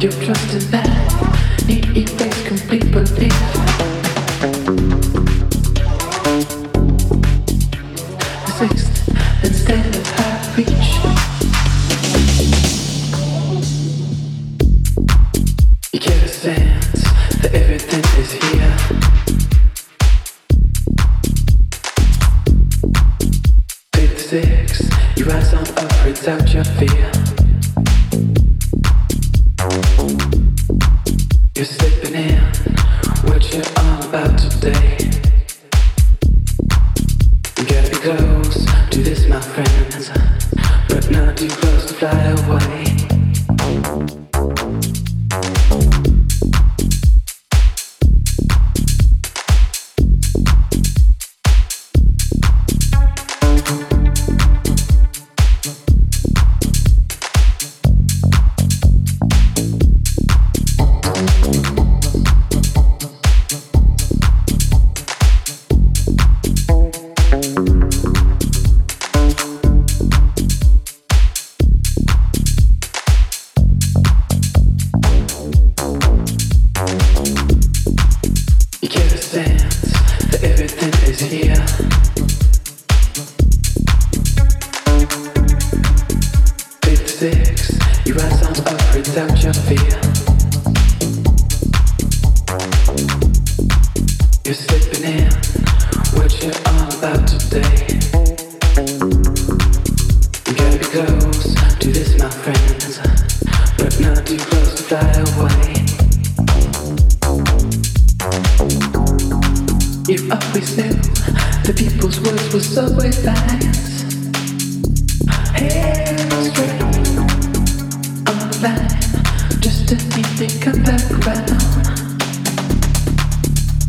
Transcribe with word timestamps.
Your 0.00 0.12
trust 0.12 0.54
is 0.54 0.64
bad. 0.64 1.66
Need 1.66 1.94
effects 1.94 2.42
complete 2.44 2.90
belief. 2.90 3.89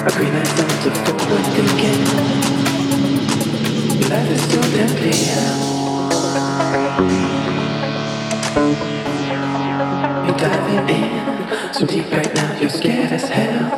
I 0.00 0.10
free 0.10 0.30
myself 0.30 0.82
to 0.84 0.90
what 1.12 1.44
they 1.56 1.66
can. 1.82 2.00
Life 4.08 4.30
is 4.30 4.42
so. 4.52 5.48
You're 10.24 10.38
diving 10.38 10.88
in 10.94 11.74
so 11.74 11.84
deep 11.84 12.10
right 12.12 12.34
now, 12.34 12.58
you're 12.60 12.70
scared 12.70 13.12
as 13.12 13.28
hell. 13.28 13.70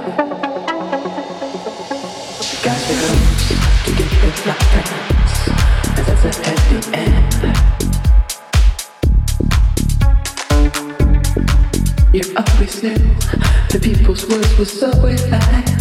Got 2.62 2.80
your 2.88 2.98
hopes 3.00 3.48
to 3.84 3.92
and 5.96 6.06
that's 6.06 6.24
a 6.24 6.32
end. 6.96 7.32
You 12.14 12.22
always 12.36 12.82
knew 12.82 12.98
the 13.70 13.78
people's 13.82 14.26
words 14.28 14.58
were 14.58 14.64
so 14.66 14.90
alive. 14.90 15.79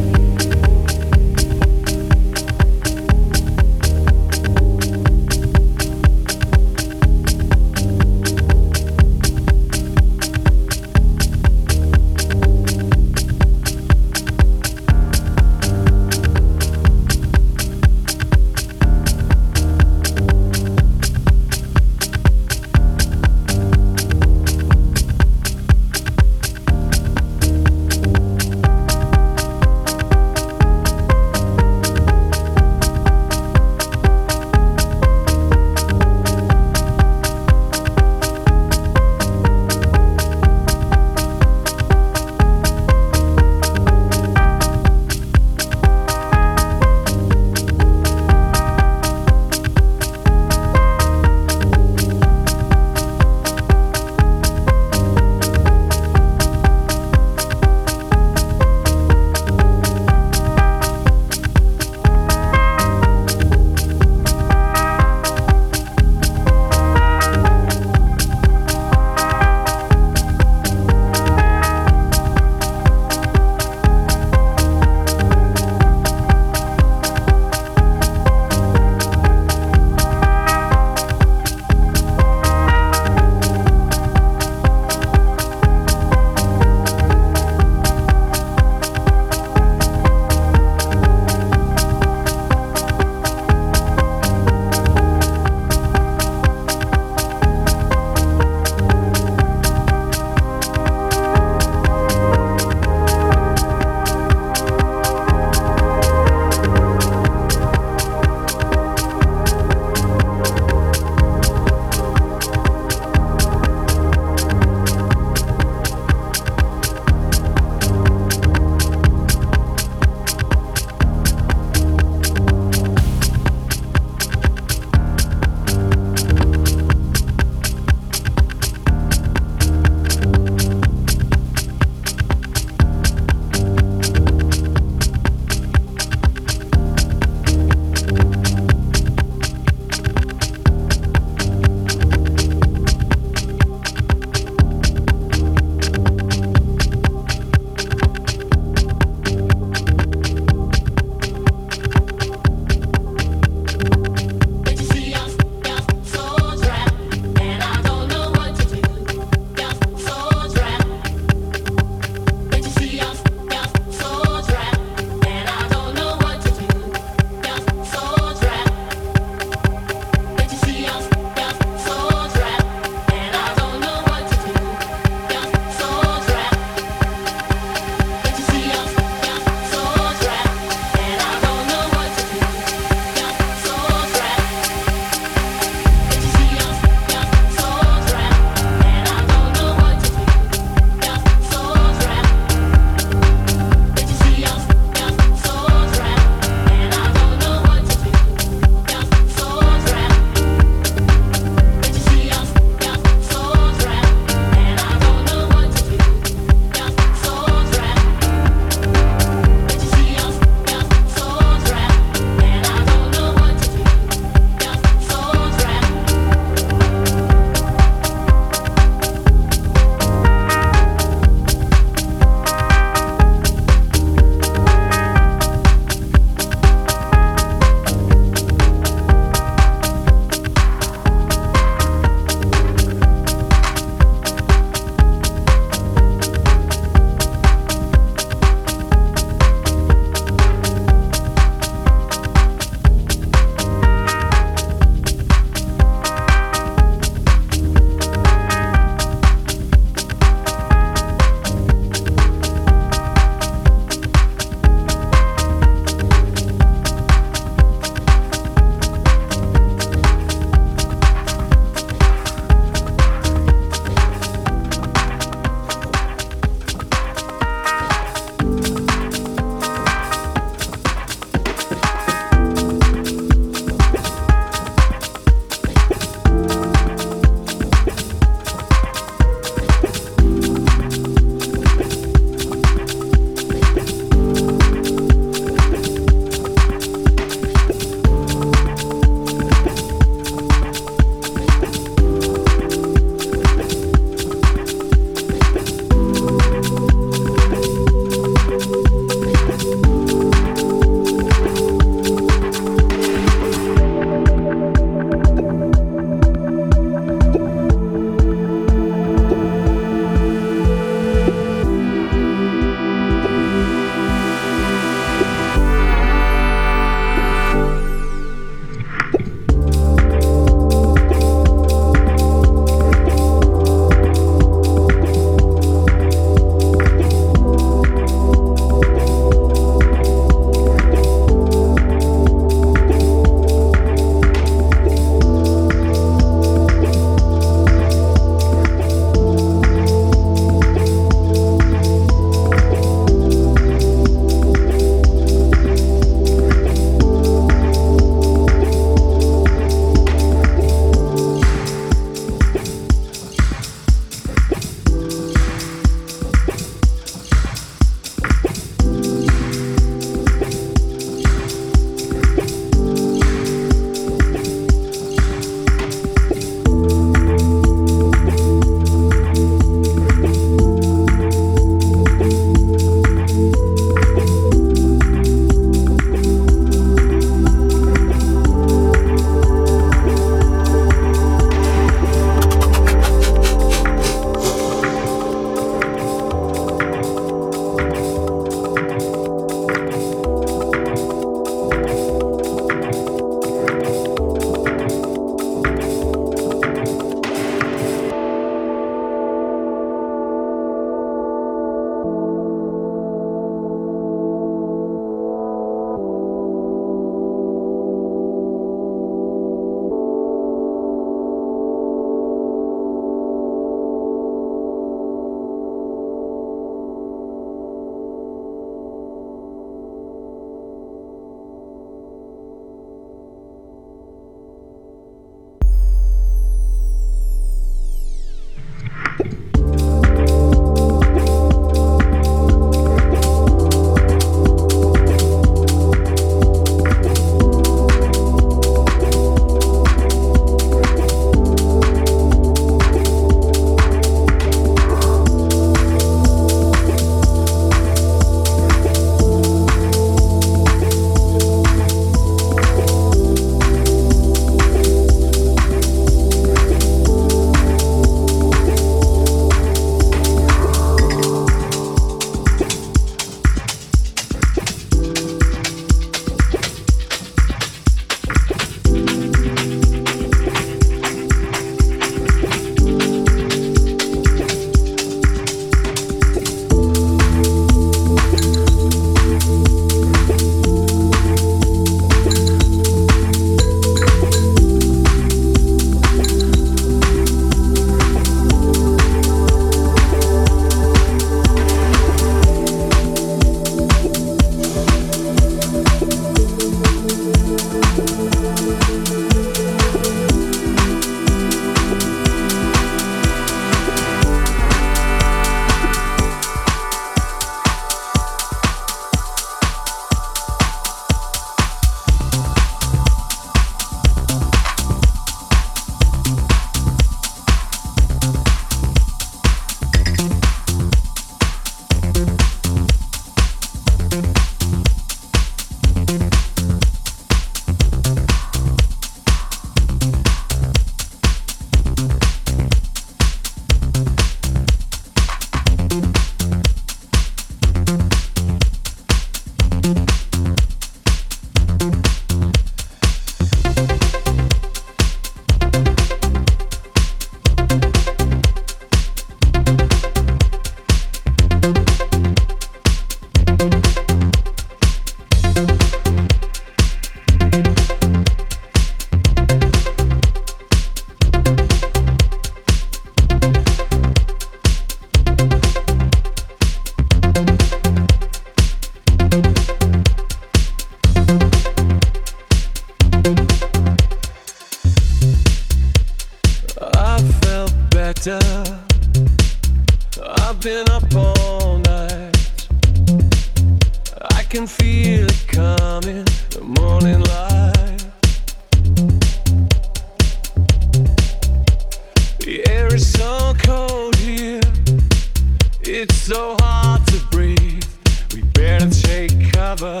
so 596.24 596.56
hard 596.60 597.06
to 597.06 597.18
breathe. 597.30 597.84
We 598.32 598.40
better 598.54 598.88
take 598.88 599.52
cover. 599.52 600.00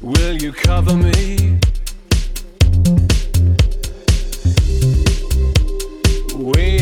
Will 0.00 0.34
you 0.40 0.50
cover 0.50 0.96
me? 0.96 1.58
We 6.34 6.79